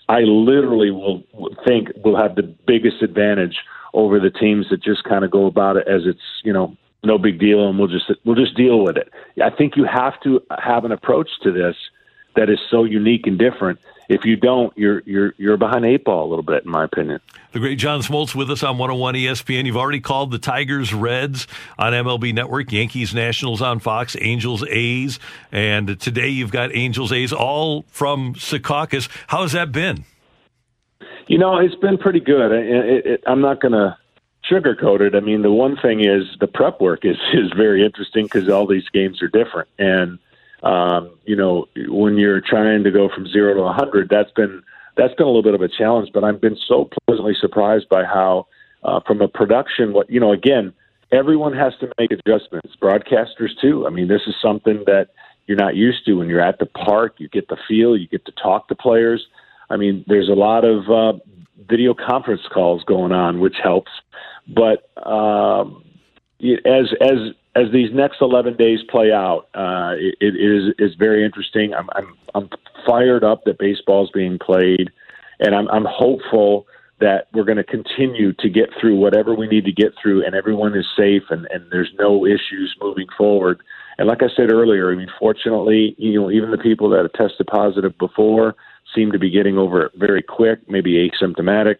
I 0.09 0.21
literally 0.21 0.91
will 0.91 1.23
think 1.67 1.89
we'll 2.05 2.17
have 2.17 2.35
the 2.35 2.43
biggest 2.43 3.03
advantage 3.03 3.57
over 3.95 4.19
the 4.19 4.31
teams 4.31 4.67
that 4.71 4.83
just 4.83 5.05
kind 5.05 5.25
of 5.25 5.31
go 5.31 5.47
about 5.47 5.77
it 5.77 5.87
as 5.89 6.03
it's 6.07 6.21
you 6.45 6.53
know 6.53 6.77
no 7.05 7.19
big 7.19 7.39
deal 7.39 7.69
and 7.69 7.79
we'll 7.79 7.89
just 7.89 8.11
we'll 8.25 8.35
just 8.35 8.57
deal 8.57 8.83
with 8.83 8.97
it. 8.97 9.11
I 9.43 9.51
think 9.51 9.77
you 9.77 9.85
have 9.85 10.21
to 10.23 10.43
have 10.59 10.85
an 10.85 10.93
approach 10.93 11.29
to 11.43 11.53
this 11.53 11.77
that 12.37 12.49
is 12.51 12.59
so 12.71 12.85
unique 12.85 13.27
and 13.27 13.39
different. 13.39 13.79
If 14.09 14.25
you 14.25 14.37
don't, 14.37 14.77
you're 14.77 15.03
you're 15.05 15.35
you're 15.37 15.57
behind 15.59 15.85
eight 15.85 16.05
ball 16.05 16.27
a 16.27 16.29
little 16.29 16.43
bit, 16.43 16.65
in 16.65 16.71
my 16.71 16.85
opinion. 16.85 17.21
The 17.53 17.59
great 17.59 17.79
John 17.79 18.01
Smoltz 18.01 18.35
with 18.35 18.51
us 18.51 18.63
on 18.63 18.79
101 18.79 19.15
ESPN. 19.15 19.67
You've 19.67 19.77
already 19.77 20.01
called 20.01 20.31
the 20.31 20.39
Tigers 20.39 20.95
Reds 20.95 21.47
on 21.79 21.93
MLB 21.93 22.33
Network, 22.33 22.73
Yankees 22.73 23.15
Nationals 23.15 23.61
on 23.61 23.81
Fox, 23.81 24.17
Angels 24.21 24.65
A's, 24.69 25.19
and 25.53 26.01
today 26.01 26.29
you've 26.29 26.51
got 26.51 26.75
Angels 26.75 27.13
A's 27.13 27.35
all 27.35 27.85
from 27.89 28.35
Secaucus. 28.35 29.11
How 29.27 29.43
has 29.43 29.53
that 29.53 29.73
been? 29.73 30.05
You 31.27 31.37
know, 31.37 31.59
it's 31.59 31.75
been 31.75 31.99
pretty 31.99 32.21
good. 32.21 32.51
It, 32.53 33.07
it, 33.07 33.25
I'm 33.27 33.43
not 33.43 33.61
going 33.61 33.73
to 33.73 33.99
sugarcoat 34.51 35.01
it. 35.01 35.15
I 35.15 35.21
mean, 35.21 35.43
the 35.43 35.53
one 35.53 35.77
thing 35.77 36.01
is 36.01 36.25
the 36.41 36.47
prep 36.47 36.81
work 36.81 37.05
is 37.05 37.17
is 37.35 37.53
very 37.55 37.85
interesting 37.85 38.25
because 38.25 38.49
all 38.49 38.67
these 38.67 38.89
games 38.89 39.23
are 39.23 39.29
different, 39.29 39.69
and 39.79 40.19
um, 40.63 41.17
you 41.25 41.37
know, 41.37 41.67
when 41.89 42.17
you're 42.17 42.41
trying 42.41 42.85
to 42.85 42.91
go 42.91 43.09
from 43.15 43.29
zero 43.29 43.55
to 43.55 43.61
a 43.61 43.73
hundred, 43.73 44.09
that's 44.11 44.31
been 44.33 44.63
that's 44.97 45.15
been 45.15 45.27
a 45.27 45.29
little 45.29 45.43
bit 45.43 45.55
of 45.55 45.63
a 45.63 45.69
challenge. 45.69 46.11
But 46.13 46.25
I've 46.25 46.41
been 46.41 46.57
so 46.67 46.91
pleasantly 47.07 47.35
surprised 47.41 47.89
by 47.89 48.05
how, 48.05 48.49
uh, 48.83 49.01
from 49.07 49.21
a 49.21 49.29
production, 49.29 49.93
what 49.93 50.11
you 50.11 50.19
know, 50.19 50.33
again, 50.33 50.73
everyone 51.13 51.55
has 51.55 51.73
to 51.81 51.93
make 51.99 52.11
adjustments. 52.11 52.75
Broadcasters 52.81 53.51
too. 53.61 53.87
I 53.87 53.91
mean, 53.91 54.09
this 54.09 54.23
is 54.27 54.35
something 54.43 54.83
that 54.87 55.09
you're 55.47 55.57
not 55.57 55.77
used 55.77 56.05
to 56.07 56.15
when 56.15 56.29
you're 56.29 56.41
at 56.41 56.59
the 56.59 56.67
park. 56.67 57.15
You 57.19 57.29
get 57.29 57.49
the 57.49 57.57
feel. 57.69 57.97
You 57.97 58.09
get 58.09 58.25
to 58.27 58.33
talk 58.33 58.69
to 58.69 58.75
players. 58.75 59.27
I 59.71 59.77
mean, 59.77 60.05
there's 60.07 60.29
a 60.29 60.35
lot 60.35 60.65
of 60.65 60.91
uh, 60.91 61.19
video 61.69 61.95
conference 61.95 62.43
calls 62.53 62.83
going 62.85 63.13
on, 63.13 63.41
which 63.41 63.57
helps. 63.63 63.91
But 64.49 64.91
um, 65.07 65.85
as 66.41 66.93
as 67.01 67.35
as 67.59 67.73
these 67.73 67.93
next 67.93 68.21
11 68.21 68.57
days 68.57 68.81
play 68.89 69.13
out, 69.13 69.49
uh, 69.55 69.95
it, 69.97 70.15
it 70.21 70.35
is 70.37 70.75
is 70.79 70.95
very 70.97 71.25
interesting. 71.25 71.75
I'm, 71.75 71.89
I'm 71.95 72.17
I'm 72.35 72.51
fired 72.87 73.25
up 73.25 73.45
that 73.45 73.59
baseball 73.59 74.05
is 74.05 74.11
being 74.13 74.39
played, 74.39 74.91
and 75.41 75.55
I'm 75.55 75.69
I'm 75.69 75.87
hopeful 75.89 76.67
that 77.01 77.29
we're 77.33 77.45
going 77.45 77.59
to 77.59 77.65
continue 77.65 78.33
to 78.33 78.49
get 78.49 78.71
through 78.81 78.97
whatever 78.97 79.35
we 79.35 79.47
need 79.47 79.65
to 79.65 79.73
get 79.73 79.93
through, 80.01 80.25
and 80.25 80.35
everyone 80.35 80.77
is 80.77 80.87
safe, 80.97 81.23
and 81.31 81.47
and 81.51 81.65
there's 81.71 81.93
no 81.99 82.25
issues 82.25 82.77
moving 82.81 83.07
forward. 83.17 83.61
And 83.99 84.07
like 84.07 84.23
I 84.23 84.29
said 84.37 84.53
earlier, 84.53 84.93
I 84.93 84.95
mean, 84.95 85.11
fortunately, 85.19 85.97
you 85.99 86.21
know, 86.21 86.31
even 86.31 86.53
the 86.53 86.59
people 86.59 86.89
that 86.91 87.03
have 87.03 87.13
tested 87.13 87.47
positive 87.49 87.99
before 87.99 88.55
seem 88.95 89.11
to 89.13 89.19
be 89.19 89.31
getting 89.31 89.59
over 89.59 89.87
it 89.87 89.93
very 89.97 90.23
quick, 90.23 90.61
maybe 90.69 91.11
asymptomatic. 91.11 91.77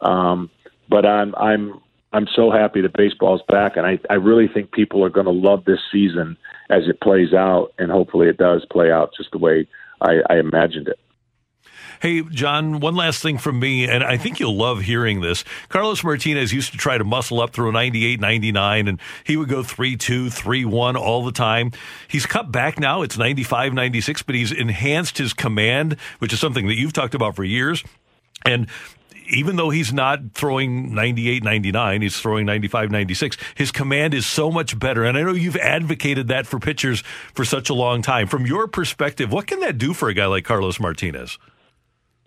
Um, 0.00 0.50
but 0.88 1.04
I'm 1.04 1.34
I'm 1.34 1.80
I'm 2.12 2.26
so 2.34 2.50
happy 2.50 2.80
that 2.80 2.96
baseball's 2.96 3.42
back, 3.48 3.76
and 3.76 3.86
I, 3.86 3.98
I 4.08 4.14
really 4.14 4.48
think 4.48 4.72
people 4.72 5.04
are 5.04 5.10
going 5.10 5.26
to 5.26 5.32
love 5.32 5.64
this 5.64 5.80
season 5.92 6.36
as 6.70 6.84
it 6.88 7.00
plays 7.00 7.32
out, 7.34 7.72
and 7.78 7.90
hopefully 7.90 8.28
it 8.28 8.38
does 8.38 8.64
play 8.70 8.90
out 8.90 9.12
just 9.16 9.32
the 9.32 9.38
way 9.38 9.68
I, 10.00 10.20
I 10.30 10.38
imagined 10.38 10.88
it. 10.88 10.98
Hey, 12.00 12.22
John, 12.22 12.80
one 12.80 12.94
last 12.94 13.22
thing 13.22 13.38
from 13.38 13.58
me, 13.58 13.88
and 13.88 14.04
I 14.04 14.18
think 14.18 14.38
you'll 14.38 14.56
love 14.56 14.82
hearing 14.82 15.22
this. 15.22 15.44
Carlos 15.68 16.04
Martinez 16.04 16.52
used 16.52 16.72
to 16.72 16.78
try 16.78 16.98
to 16.98 17.04
muscle 17.04 17.40
up 17.40 17.52
through 17.54 17.72
98, 17.72 18.20
99, 18.20 18.88
and 18.88 19.00
he 19.24 19.36
would 19.36 19.48
go 19.48 19.62
3 19.62 19.96
2, 19.96 20.28
3 20.28 20.64
1 20.66 20.96
all 20.96 21.24
the 21.24 21.32
time. 21.32 21.72
He's 22.08 22.26
cut 22.26 22.52
back 22.52 22.78
now. 22.78 23.02
It's 23.02 23.16
95, 23.16 23.72
96, 23.72 24.22
but 24.22 24.34
he's 24.34 24.52
enhanced 24.52 25.16
his 25.16 25.32
command, 25.32 25.96
which 26.18 26.32
is 26.32 26.40
something 26.40 26.66
that 26.68 26.76
you've 26.76 26.92
talked 26.92 27.14
about 27.14 27.34
for 27.34 27.44
years. 27.44 27.82
And 28.44 28.68
even 29.28 29.56
though 29.56 29.70
he's 29.70 29.92
not 29.92 30.32
throwing 30.32 30.94
98, 30.94 31.42
99, 31.44 32.02
he's 32.02 32.18
throwing 32.18 32.46
95, 32.46 32.90
96, 32.90 33.36
his 33.54 33.70
command 33.70 34.14
is 34.14 34.26
so 34.26 34.50
much 34.50 34.78
better. 34.78 35.04
And 35.04 35.16
I 35.16 35.22
know 35.22 35.32
you've 35.32 35.56
advocated 35.56 36.28
that 36.28 36.46
for 36.46 36.58
pitchers 36.58 37.02
for 37.34 37.44
such 37.44 37.70
a 37.70 37.74
long 37.74 38.02
time. 38.02 38.26
From 38.26 38.46
your 38.46 38.66
perspective, 38.66 39.32
what 39.32 39.46
can 39.46 39.60
that 39.60 39.78
do 39.78 39.92
for 39.92 40.08
a 40.08 40.14
guy 40.14 40.26
like 40.26 40.44
Carlos 40.44 40.80
Martinez? 40.80 41.38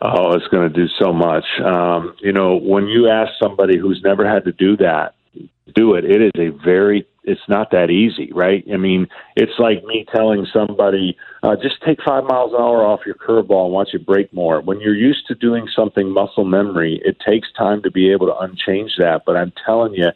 Oh, 0.02 0.34
it's 0.34 0.48
going 0.48 0.72
to 0.72 0.74
do 0.74 0.88
so 1.00 1.12
much. 1.12 1.44
Um, 1.64 2.16
you 2.20 2.32
know, 2.32 2.56
when 2.56 2.88
you 2.88 3.10
ask 3.10 3.32
somebody 3.42 3.78
who's 3.78 4.02
never 4.04 4.28
had 4.28 4.46
to 4.46 4.54
do 4.54 4.78
that, 4.78 5.16
do 5.76 5.96
it, 5.96 6.06
it 6.06 6.22
is 6.22 6.32
a 6.36 6.50
very, 6.64 7.06
it's 7.24 7.48
not 7.48 7.72
that 7.72 7.90
easy, 7.90 8.32
right? 8.34 8.64
I 8.74 8.78
mean, 8.78 9.08
it's 9.36 9.60
like 9.60 9.84
me 9.84 10.06
telling 10.16 10.48
somebody, 10.54 11.18
uh, 11.44 11.56
just 11.62 11.82
take 11.86 12.00
five 12.04 12.24
miles 12.24 12.54
an 12.54 12.62
hour 12.62 12.84
off 12.84 13.02
your 13.06 13.16
curveball 13.16 13.66
and 13.66 13.74
watch 13.74 13.90
it 13.94 14.06
break 14.06 14.34
more. 14.34 14.62
When 14.62 14.80
you're 14.80 14.96
used 14.96 15.28
to 15.28 15.36
doing 15.36 15.68
something 15.76 16.10
muscle 16.10 16.46
memory, 16.46 17.02
it 17.04 17.18
takes 17.26 17.48
time 17.58 17.82
to 17.84 17.92
be 17.92 18.12
able 18.12 18.28
to 18.28 18.38
unchange 18.38 18.94
that. 18.98 19.24
But 19.26 19.38
I'm 19.38 19.54
telling 19.66 19.94
you, 19.94 20.10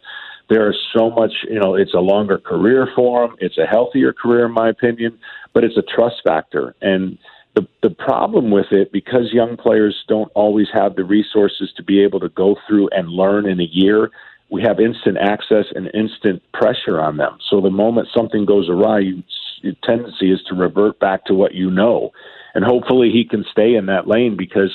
There 0.48 0.70
is 0.70 0.76
so 0.96 1.10
much, 1.10 1.32
you 1.48 1.58
know, 1.58 1.74
it's 1.74 1.94
a 1.94 2.00
longer 2.00 2.38
career 2.38 2.88
for 2.94 3.24
him. 3.24 3.36
It's 3.40 3.58
a 3.58 3.66
healthier 3.66 4.12
career, 4.12 4.46
in 4.46 4.52
my 4.52 4.68
opinion, 4.68 5.18
but 5.52 5.64
it's 5.64 5.76
a 5.76 5.82
trust 5.82 6.16
factor. 6.26 6.74
And 6.82 7.18
the 7.54 7.66
the 7.82 7.90
problem 7.90 8.50
with 8.50 8.66
it, 8.70 8.92
because 8.92 9.32
young 9.32 9.56
players 9.56 9.96
don't 10.08 10.30
always 10.34 10.66
have 10.74 10.96
the 10.96 11.04
resources 11.04 11.72
to 11.76 11.82
be 11.82 12.02
able 12.02 12.20
to 12.20 12.28
go 12.28 12.56
through 12.66 12.88
and 12.90 13.08
learn 13.08 13.48
in 13.48 13.60
a 13.60 13.68
year, 13.70 14.10
we 14.54 14.62
have 14.62 14.78
instant 14.78 15.18
access 15.20 15.64
and 15.74 15.90
instant 15.94 16.40
pressure 16.52 17.00
on 17.00 17.16
them. 17.16 17.36
So 17.50 17.60
the 17.60 17.70
moment 17.70 18.06
something 18.16 18.44
goes 18.44 18.68
awry, 18.68 19.00
you, 19.00 19.24
your 19.62 19.74
tendency 19.82 20.30
is 20.30 20.40
to 20.48 20.54
revert 20.54 21.00
back 21.00 21.24
to 21.24 21.34
what 21.34 21.54
you 21.54 21.72
know, 21.72 22.12
and 22.54 22.64
hopefully 22.64 23.10
he 23.10 23.24
can 23.24 23.44
stay 23.50 23.74
in 23.74 23.86
that 23.86 24.06
lane 24.06 24.36
because 24.36 24.70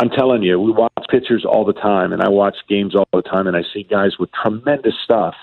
I'm 0.00 0.10
telling 0.10 0.42
you, 0.42 0.58
we 0.58 0.72
watch 0.72 0.90
pitchers 1.08 1.44
all 1.48 1.64
the 1.64 1.72
time, 1.72 2.12
and 2.12 2.22
I 2.22 2.28
watch 2.28 2.56
games 2.68 2.96
all 2.96 3.06
the 3.12 3.22
time, 3.22 3.46
and 3.46 3.56
I 3.56 3.62
see 3.72 3.84
guys 3.84 4.18
with 4.18 4.30
tremendous 4.32 4.94
stuff. 5.04 5.34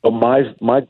But 0.00 0.12
my 0.12 0.54
my 0.60 0.86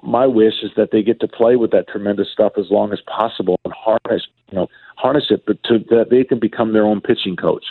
my 0.00 0.28
wish 0.28 0.62
is 0.62 0.70
that 0.76 0.90
they 0.92 1.02
get 1.02 1.18
to 1.18 1.26
play 1.26 1.56
with 1.56 1.72
that 1.72 1.88
tremendous 1.88 2.28
stuff 2.32 2.52
as 2.56 2.66
long 2.70 2.92
as 2.92 3.00
possible 3.00 3.58
and 3.64 3.74
harness 3.74 4.28
you 4.52 4.58
know 4.58 4.68
harness 4.96 5.24
it, 5.30 5.42
but 5.44 5.60
to 5.64 5.80
that 5.90 6.10
they 6.10 6.22
can 6.22 6.38
become 6.38 6.72
their 6.72 6.84
own 6.84 7.00
pitching 7.00 7.34
coach. 7.34 7.64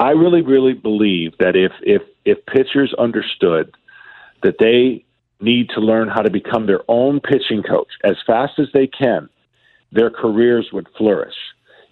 I 0.00 0.10
really, 0.10 0.42
really 0.42 0.72
believe 0.72 1.38
that 1.38 1.54
if 1.54 1.72
if 1.82 2.02
if 2.24 2.44
pitchers 2.46 2.92
understood 2.98 3.74
that 4.42 4.56
they 4.58 5.04
need 5.40 5.68
to 5.70 5.80
learn 5.80 6.08
how 6.08 6.22
to 6.22 6.30
become 6.30 6.66
their 6.66 6.80
own 6.88 7.20
pitching 7.20 7.62
coach 7.62 7.88
as 8.02 8.16
fast 8.26 8.58
as 8.58 8.66
they 8.74 8.88
can, 8.88 9.28
their 9.92 10.10
careers 10.10 10.70
would 10.72 10.88
flourish 10.98 11.36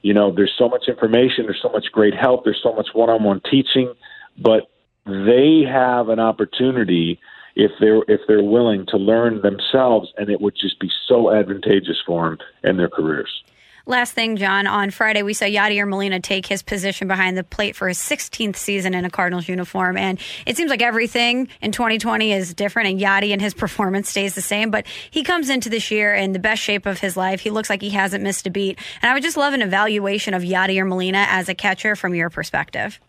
you 0.03 0.15
know, 0.15 0.33
there's 0.33 0.55
so 0.57 0.69
much 0.69 0.89
information, 0.89 1.45
there's 1.47 1.61
so 1.61 1.71
much 1.71 1.87
great 1.93 2.15
help, 2.15 2.45
there's 2.45 2.61
so 2.63 2.73
much 2.73 2.89
one-on-one 2.93 3.41
teaching, 3.51 3.93
but 4.37 4.71
they 5.05 5.65
have 5.69 6.09
an 6.09 6.21
opportunity 6.21 7.19
if 7.57 7.73
they're 7.81 8.03
if 8.07 8.21
they're 8.29 8.43
willing 8.43 8.87
to 8.87 8.97
learn 8.97 9.43
themselves, 9.43 10.13
and 10.17 10.31
it 10.31 10.41
would 10.41 10.55
just 10.55 10.79
be 10.79 10.91
so 11.09 11.33
advantageous 11.33 12.01
for 12.07 12.31
them 12.31 12.39
and 12.63 12.79
their 12.79 12.89
careers. 12.89 13.43
Last 13.89 14.13
thing, 14.13 14.37
John. 14.37 14.67
On 14.67 14.91
Friday, 14.91 15.23
we 15.23 15.33
saw 15.33 15.47
Yadier 15.47 15.89
Molina 15.89 16.21
take 16.21 16.45
his 16.45 16.63
position 16.63 17.09
behind 17.09 17.39
the 17.39 17.43
plate 17.43 17.75
for 17.75 17.89
his 17.89 17.97
16th 17.97 18.57
season 18.57 18.93
in 18.93 19.07
a 19.07 19.11
Cardinals 19.11 19.49
uniform. 19.49 19.97
And 19.97 20.21
it 20.45 20.59
seems 20.59 20.69
like 20.69 20.83
everything 20.83 21.49
in 21.63 21.73
2020 21.73 22.35
is 22.35 22.53
different, 22.53 22.91
and 22.91 23.01
Yadi 23.01 23.33
and 23.33 23.41
his 23.41 23.55
performance 23.65 24.11
stays 24.11 24.35
the 24.35 24.43
same. 24.43 24.71
But 24.71 24.87
he 25.11 25.25
comes 25.25 25.49
into 25.49 25.71
this 25.71 25.91
year 25.91 26.15
in 26.15 26.33
the 26.33 26.39
best 26.39 26.61
shape 26.61 26.85
of 26.85 27.01
his 27.01 27.17
life. 27.17 27.41
He 27.41 27.49
looks 27.49 27.71
like 27.71 27.81
he 27.81 27.89
hasn't 27.89 28.23
missed 28.23 28.47
a 28.47 28.51
beat. 28.51 28.79
And 29.01 29.11
I 29.11 29.15
would 29.15 29.23
just 29.23 29.39
love 29.39 29.55
an 29.55 29.63
evaluation 29.63 30.35
of 30.35 30.43
Yadier 30.43 30.87
Molina 30.87 31.25
as 31.27 31.49
a 31.49 31.55
catcher 31.55 31.97
from 31.97 32.15
your 32.15 32.29
perspective. 32.29 33.01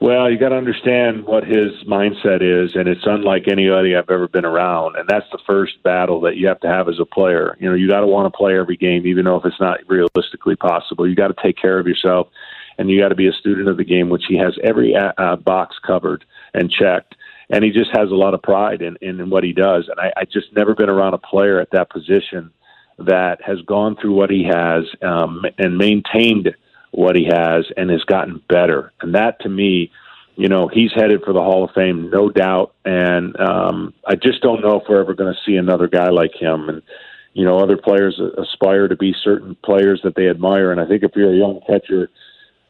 Well, 0.00 0.30
you 0.30 0.38
got 0.38 0.48
to 0.48 0.56
understand 0.56 1.26
what 1.26 1.44
his 1.44 1.72
mindset 1.86 2.40
is, 2.40 2.74
and 2.74 2.88
it's 2.88 3.04
unlike 3.04 3.48
anybody 3.48 3.94
I've 3.94 4.08
ever 4.08 4.28
been 4.28 4.46
around. 4.46 4.96
And 4.96 5.06
that's 5.06 5.26
the 5.30 5.38
first 5.46 5.82
battle 5.82 6.22
that 6.22 6.36
you 6.36 6.48
have 6.48 6.60
to 6.60 6.68
have 6.68 6.88
as 6.88 6.98
a 6.98 7.04
player. 7.04 7.54
You 7.60 7.68
know, 7.68 7.74
you 7.74 7.86
got 7.86 8.00
to 8.00 8.06
want 8.06 8.32
to 8.32 8.36
play 8.36 8.58
every 8.58 8.78
game, 8.78 9.06
even 9.06 9.26
though 9.26 9.36
if 9.36 9.44
it's 9.44 9.60
not 9.60 9.80
realistically 9.88 10.56
possible. 10.56 11.06
You 11.06 11.14
got 11.14 11.28
to 11.28 11.42
take 11.42 11.58
care 11.58 11.78
of 11.78 11.86
yourself, 11.86 12.28
and 12.78 12.88
you 12.88 12.98
got 12.98 13.10
to 13.10 13.14
be 13.14 13.28
a 13.28 13.32
student 13.32 13.68
of 13.68 13.76
the 13.76 13.84
game, 13.84 14.08
which 14.08 14.24
he 14.26 14.38
has 14.38 14.56
every 14.64 14.96
uh, 14.96 15.12
uh, 15.18 15.36
box 15.36 15.76
covered 15.86 16.24
and 16.54 16.70
checked. 16.70 17.14
And 17.50 17.62
he 17.62 17.70
just 17.70 17.90
has 17.94 18.10
a 18.10 18.14
lot 18.14 18.32
of 18.32 18.40
pride 18.40 18.80
in, 18.80 18.96
in 19.02 19.28
what 19.28 19.44
he 19.44 19.52
does. 19.52 19.88
And 19.88 20.00
I, 20.00 20.12
I 20.16 20.24
just 20.24 20.54
never 20.56 20.74
been 20.74 20.88
around 20.88 21.12
a 21.12 21.18
player 21.18 21.60
at 21.60 21.72
that 21.72 21.90
position 21.90 22.52
that 22.98 23.42
has 23.42 23.60
gone 23.62 23.96
through 23.96 24.14
what 24.14 24.30
he 24.30 24.44
has 24.44 24.84
um, 25.02 25.44
and 25.58 25.76
maintained 25.76 26.54
what 26.90 27.16
he 27.16 27.24
has 27.24 27.66
and 27.76 27.90
has 27.90 28.02
gotten 28.04 28.42
better. 28.48 28.92
And 29.00 29.14
that 29.14 29.40
to 29.40 29.48
me, 29.48 29.90
you 30.36 30.48
know, 30.48 30.68
he's 30.68 30.92
headed 30.94 31.22
for 31.24 31.32
the 31.32 31.42
Hall 31.42 31.64
of 31.64 31.70
Fame, 31.74 32.10
no 32.10 32.30
doubt. 32.30 32.74
And 32.84 33.38
um, 33.38 33.94
I 34.06 34.14
just 34.14 34.40
don't 34.42 34.62
know 34.62 34.80
if 34.80 34.84
we're 34.88 35.00
ever 35.00 35.14
going 35.14 35.34
to 35.34 35.40
see 35.44 35.56
another 35.56 35.86
guy 35.86 36.08
like 36.08 36.34
him. 36.34 36.68
And 36.68 36.82
you 37.32 37.44
know, 37.44 37.58
other 37.58 37.76
players 37.76 38.20
aspire 38.38 38.88
to 38.88 38.96
be 38.96 39.14
certain 39.22 39.56
players 39.64 40.00
that 40.02 40.14
they 40.16 40.28
admire. 40.28 40.72
And 40.72 40.80
I 40.80 40.86
think 40.86 41.02
if 41.02 41.12
you're 41.14 41.32
a 41.32 41.36
young 41.36 41.60
catcher, 41.66 42.10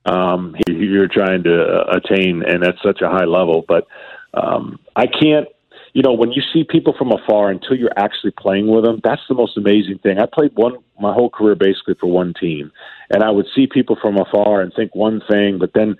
um, 0.05 0.55
you're 0.67 1.09
trying 1.09 1.45
to 1.45 1.85
attain, 1.91 2.43
and 2.47 2.65
at 2.65 2.77
such 2.83 3.00
a 3.00 3.09
high 3.09 3.25
level. 3.25 3.65
But 3.67 3.87
um, 4.35 4.79
I 4.95 5.07
can't 5.07 5.49
you 5.92 6.02
know, 6.02 6.12
when 6.12 6.32
you 6.32 6.42
see 6.52 6.64
people 6.64 6.94
from 6.97 7.11
afar 7.11 7.50
until 7.50 7.76
you're 7.76 7.97
actually 7.97 8.30
playing 8.32 8.68
with 8.68 8.85
them, 8.85 9.00
that's 9.02 9.23
the 9.28 9.35
most 9.35 9.56
amazing 9.56 9.99
thing. 9.99 10.18
I 10.18 10.26
played 10.26 10.52
one 10.54 10.76
my 11.00 11.12
whole 11.12 11.30
career 11.30 11.54
basically 11.54 11.94
for 11.94 12.06
one 12.06 12.35
team, 12.35 12.70
and 13.11 13.23
I 13.23 13.30
would 13.30 13.47
see 13.54 13.66
people 13.66 13.97
from 14.00 14.18
afar 14.18 14.61
and 14.61 14.73
think 14.73 14.94
one 14.94 15.20
thing, 15.28 15.59
but 15.59 15.73
then 15.75 15.97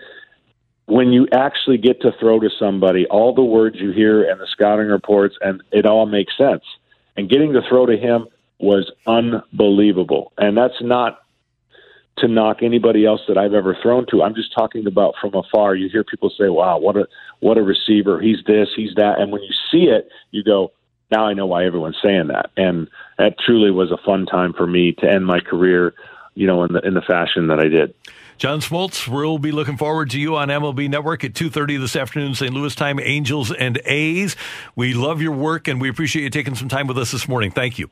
when 0.87 1.13
you 1.13 1.29
actually 1.33 1.79
get 1.79 2.03
to 2.03 2.11
throw 2.19 2.41
to 2.41 2.51
somebody, 2.59 3.07
all 3.07 3.33
the 3.33 3.45
words 3.45 3.77
you 3.79 3.93
hear 3.93 4.29
and 4.29 4.41
the 4.41 4.47
scouting 4.51 4.89
reports, 4.89 5.37
and 5.41 5.63
it 5.71 5.87
all 5.87 6.05
makes 6.05 6.37
sense. 6.37 6.65
And 7.17 7.31
getting 7.31 7.53
to 7.53 7.63
throw 7.69 7.87
to 7.87 7.97
him 7.97 8.27
was 8.59 8.91
unbelievable, 9.07 10.33
and 10.37 10.57
that's 10.57 10.81
not 10.81 11.21
to 12.21 12.29
knock 12.29 12.63
anybody 12.63 13.05
else 13.05 13.21
that 13.29 13.39
I've 13.39 13.55
ever 13.55 13.77
thrown 13.83 14.07
to. 14.11 14.23
I'm 14.23 14.35
just 14.35 14.55
talking 14.55 14.87
about 14.87 15.15
from 15.21 15.35
afar. 15.35 15.75
You 15.75 15.89
hear 15.89 16.05
people 16.05 16.31
say, 16.31 16.49
"Wow, 16.49 16.79
what 16.79 16.97
a 16.97 17.09
what 17.41 17.59
a 17.59 17.63
receiver! 17.63 18.21
He's 18.21 18.39
this, 18.47 18.69
he's 18.75 18.95
that," 18.97 19.19
and 19.21 19.33
when 19.33 19.43
you 19.43 19.53
see 19.71 19.85
it, 19.85 20.09
you 20.31 20.43
go, 20.43 20.73
"Now 21.11 21.27
I 21.27 21.35
know 21.35 21.47
why 21.47 21.65
everyone's 21.65 21.99
saying 22.03 22.29
that." 22.29 22.51
And 22.57 22.89
that 23.19 23.39
truly 23.39 23.71
was 23.71 23.91
a 23.91 23.99
fun 24.05 24.27
time 24.27 24.53
for 24.53 24.67
me 24.67 24.93
to 25.01 25.11
end 25.11 25.27
my 25.27 25.41
career, 25.41 25.95
you 26.35 26.47
know, 26.47 26.65
in 26.65 26.73
the 26.73 26.81
in 26.81 26.95
the 26.95 27.03
fashion 27.03 27.49
that 27.49 27.61
I 27.61 27.69
did. 27.69 27.95
John 28.39 28.61
Smoltz, 28.61 29.07
we'll 29.07 29.39
be 29.39 29.53
looking 29.53 29.77
forward 29.77 30.09
to 30.11 30.19
you 30.19 30.35
on 30.37 30.49
MLB 30.49 30.89
Network 30.89 31.25
at 31.25 31.35
2.30 31.35 31.79
this 31.79 31.95
afternoon, 31.95 32.35
St. 32.35 32.55
Louis 32.55 32.75
time, 32.75 32.99
Angels 32.99 33.53
and 33.53 33.79
A's. 33.85 34.35
We 34.75 34.95
love 34.95 35.21
your 35.21 35.33
work, 35.33 35.69
and 35.69 35.79
we 35.79 35.91
appreciate 35.91 36.23
you 36.23 36.31
taking 36.31 36.55
some 36.55 36.71
time 36.71 36.87
with 36.87 36.97
us 36.97 37.13
this 37.13 37.29
morning. 37.29 37.51
Thank 37.51 37.79
you. 37.79 37.91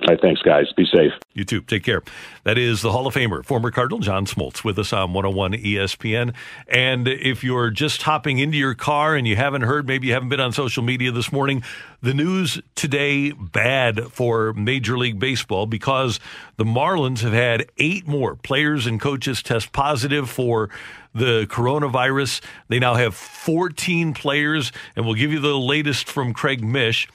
All 0.00 0.08
right, 0.08 0.20
thanks, 0.20 0.42
guys. 0.42 0.66
Be 0.76 0.84
safe. 0.84 1.12
You 1.34 1.44
too. 1.44 1.60
Take 1.62 1.84
care. 1.84 2.02
That 2.42 2.58
is 2.58 2.82
the 2.82 2.90
Hall 2.90 3.06
of 3.06 3.14
Famer, 3.14 3.44
former 3.44 3.70
Cardinal 3.70 4.00
John 4.00 4.26
Smoltz, 4.26 4.64
with 4.64 4.78
us 4.78 4.92
on 4.92 5.12
101 5.12 5.52
ESPN. 5.52 6.34
And 6.68 7.06
if 7.06 7.44
you're 7.44 7.70
just 7.70 8.02
hopping 8.02 8.38
into 8.38 8.58
your 8.58 8.74
car 8.74 9.14
and 9.14 9.26
you 9.26 9.36
haven't 9.36 9.62
heard, 9.62 9.86
maybe 9.86 10.08
you 10.08 10.12
haven't 10.12 10.30
been 10.30 10.40
on 10.40 10.52
social 10.52 10.82
media 10.82 11.12
this 11.12 11.30
morning, 11.30 11.62
the 12.02 12.12
news 12.12 12.60
today 12.74 13.30
bad 13.30 14.12
for 14.12 14.52
Major 14.52 14.98
League 14.98 15.20
Baseball 15.20 15.66
because 15.66 16.18
the 16.56 16.64
Marlins 16.64 17.20
have 17.20 17.32
had 17.32 17.70
eight 17.78 18.06
more 18.06 18.34
players 18.34 18.86
and 18.86 19.00
coaches 19.00 19.42
test 19.44 19.72
positive 19.72 20.28
for 20.28 20.70
the 21.14 21.46
coronavirus. 21.48 22.42
They 22.68 22.80
now 22.80 22.94
have 22.94 23.14
14 23.14 24.12
players, 24.12 24.72
and 24.96 25.06
we'll 25.06 25.14
give 25.14 25.32
you 25.32 25.38
the 25.38 25.56
latest 25.56 26.08
from 26.08 26.34
Craig 26.34 26.64
Mish 26.64 27.08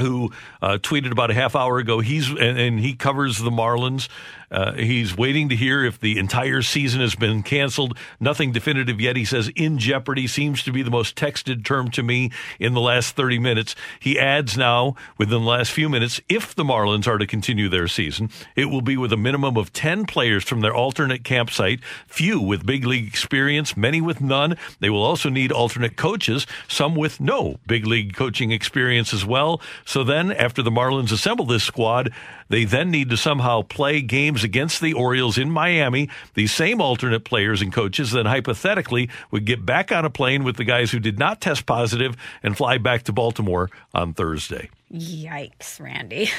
who 0.00 0.32
uh, 0.62 0.78
tweeted 0.78 1.12
about 1.12 1.30
a 1.30 1.34
half 1.34 1.54
hour 1.54 1.78
ago. 1.78 2.00
He's 2.00 2.28
and, 2.28 2.58
and 2.58 2.80
he 2.80 2.94
covers 2.94 3.38
the 3.38 3.50
Marlins. 3.50 4.08
Uh, 4.50 4.72
he's 4.72 5.16
waiting 5.16 5.48
to 5.48 5.54
hear 5.54 5.84
if 5.84 6.00
the 6.00 6.18
entire 6.18 6.60
season 6.60 7.00
has 7.00 7.14
been 7.14 7.42
canceled. 7.42 7.96
Nothing 8.18 8.50
definitive 8.50 9.00
yet. 9.00 9.14
He 9.16 9.24
says 9.24 9.48
in 9.54 9.78
jeopardy 9.78 10.26
seems 10.26 10.64
to 10.64 10.72
be 10.72 10.82
the 10.82 10.90
most 10.90 11.14
texted 11.14 11.64
term 11.64 11.90
to 11.92 12.02
me 12.02 12.32
in 12.58 12.74
the 12.74 12.80
last 12.80 13.14
30 13.14 13.38
minutes. 13.38 13.76
He 14.00 14.18
adds 14.18 14.56
now, 14.56 14.96
within 15.18 15.42
the 15.42 15.48
last 15.48 15.70
few 15.70 15.88
minutes, 15.88 16.20
if 16.28 16.54
the 16.54 16.64
Marlins 16.64 17.06
are 17.06 17.18
to 17.18 17.26
continue 17.26 17.68
their 17.68 17.86
season, 17.86 18.30
it 18.56 18.66
will 18.66 18.80
be 18.80 18.96
with 18.96 19.12
a 19.12 19.16
minimum 19.16 19.56
of 19.56 19.72
10 19.72 20.06
players 20.06 20.42
from 20.42 20.62
their 20.62 20.74
alternate 20.74 21.22
campsite, 21.22 21.80
few 22.08 22.40
with 22.40 22.66
big 22.66 22.84
league 22.84 23.06
experience, 23.06 23.76
many 23.76 24.00
with 24.00 24.20
none. 24.20 24.56
They 24.80 24.90
will 24.90 25.02
also 25.02 25.28
need 25.28 25.52
alternate 25.52 25.96
coaches, 25.96 26.46
some 26.66 26.96
with 26.96 27.20
no 27.20 27.60
big 27.68 27.86
league 27.86 28.14
coaching 28.14 28.50
experience 28.50 29.14
as 29.14 29.24
well. 29.24 29.60
So 29.90 30.04
then, 30.04 30.30
after 30.30 30.62
the 30.62 30.70
Marlins 30.70 31.10
assemble 31.10 31.46
this 31.46 31.64
squad, 31.64 32.12
they 32.48 32.64
then 32.64 32.92
need 32.92 33.10
to 33.10 33.16
somehow 33.16 33.62
play 33.62 34.02
games 34.02 34.44
against 34.44 34.80
the 34.80 34.92
Orioles 34.92 35.36
in 35.36 35.50
Miami. 35.50 36.08
These 36.34 36.52
same 36.52 36.80
alternate 36.80 37.24
players 37.24 37.60
and 37.60 37.72
coaches 37.72 38.12
then 38.12 38.24
hypothetically 38.24 39.10
would 39.32 39.44
get 39.44 39.66
back 39.66 39.90
on 39.90 40.04
a 40.04 40.08
plane 40.08 40.44
with 40.44 40.58
the 40.58 40.62
guys 40.62 40.92
who 40.92 41.00
did 41.00 41.18
not 41.18 41.40
test 41.40 41.66
positive 41.66 42.16
and 42.40 42.56
fly 42.56 42.78
back 42.78 43.02
to 43.02 43.12
Baltimore 43.12 43.68
on 43.92 44.14
Thursday. 44.14 44.70
Yikes, 44.94 45.80
Randy. 45.80 46.30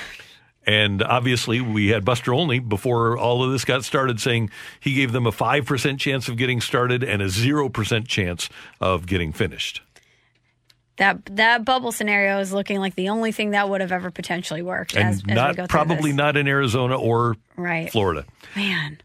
And 0.66 1.04
obviously, 1.04 1.60
we 1.60 1.90
had 1.90 2.06
Buster 2.06 2.34
Olney 2.34 2.60
before 2.60 3.18
all 3.18 3.44
of 3.44 3.52
this 3.52 3.66
got 3.66 3.84
started 3.84 4.22
saying 4.22 4.50
he 4.80 4.94
gave 4.94 5.12
them 5.12 5.28
a 5.28 5.32
5% 5.32 6.00
chance 6.00 6.30
of 6.30 6.38
getting 6.38 6.62
started 6.62 7.04
and 7.04 7.22
a 7.22 7.26
0% 7.26 8.08
chance 8.08 8.50
of 8.80 9.08
getting 9.08 9.34
finished 9.34 9.82
that 10.98 11.26
that 11.36 11.66
bubble 11.66 11.92
scenario 11.92 12.40
is 12.40 12.52
looking 12.52 12.80
like 12.80 12.96
the 12.96 13.10
only 13.10 13.32
thing 13.32 13.52
that 13.52 13.70
would 13.70 13.82
have 13.82 13.92
ever 13.92 14.12
potentially 14.12 14.62
worked. 14.62 14.96
And 14.96 15.10
as, 15.10 15.26
not 15.26 15.58
as 15.58 15.68
probably 15.68 16.14
not 16.14 16.38
in 16.38 16.48
Arizona 16.48 16.98
or 16.98 17.36
right. 17.56 17.92
Florida. 17.92 18.26
Man. 18.56 19.00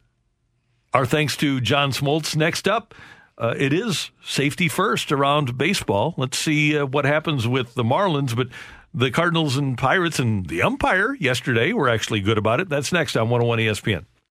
Our 0.93 1.07
thanks 1.07 1.37
to 1.39 1.61
John 1.61 1.93
Smoltz. 1.93 2.35
Next 2.37 2.67
up, 2.67 2.95
uh, 3.39 3.55
it 3.59 3.73
is 3.73 4.11
safety 4.25 4.69
first 4.69 5.13
around 5.13 5.59
baseball. 5.59 6.15
Let's 6.17 6.39
see 6.39 6.79
uh, 6.79 6.87
what 6.87 7.05
happens 7.05 7.47
with 7.47 7.75
the 7.75 7.85
Marlins, 7.85 8.35
but 8.35 8.49
the 8.95 9.11
Cardinals 9.11 9.57
and 9.57 9.77
Pirates 9.77 10.19
and 10.19 10.47
the 10.47 10.63
umpire 10.63 11.15
yesterday 11.15 11.73
were 11.73 11.89
actually 11.89 12.21
good 12.21 12.39
about 12.39 12.61
it. 12.61 12.69
That's 12.69 12.93
next 12.93 13.17
on 13.17 13.29
101 13.29 13.59
ESPN. 13.59 14.07